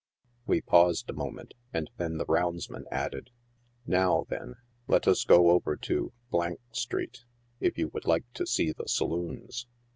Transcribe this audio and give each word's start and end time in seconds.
We 0.47 0.61
paused 0.61 1.11
a 1.11 1.13
moment, 1.13 1.53
and 1.71 1.87
then 1.97 2.17
the 2.17 2.25
roundsman 2.25 2.85
added 2.89 3.29
—"Now, 3.85 4.25
then, 4.29 4.55
let 4.87 5.07
us 5.07 5.23
go 5.23 5.51
over 5.51 5.75
to 5.77 6.11
street, 6.71 7.23
if 7.59 7.77
you 7.77 7.89
would 7.89 8.05
like 8.05 8.25
to 8.33 8.47
see 8.47 8.71
the 8.71 8.87
saloons." 8.87 9.67